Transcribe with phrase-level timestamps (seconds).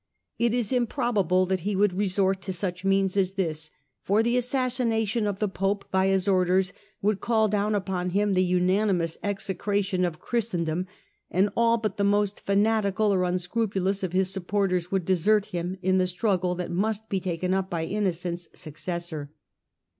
[0.39, 3.69] It is im probable that he would resort to such means as this,
[4.01, 8.43] for the assassination of the Pope by his orders would call down upon him the
[8.43, 10.87] unanimous execration of Christen dom,
[11.29, 15.99] and all but the most fanatical or unscrupulous of his supporters would desert him in
[15.99, 19.29] the struggle that must be taken up by Innocent's successor.